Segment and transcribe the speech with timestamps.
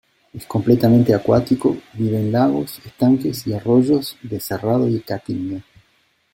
[0.33, 5.61] Es completamente acuático, vive en lagos, estanques y arroyos de cerrado y caatinga.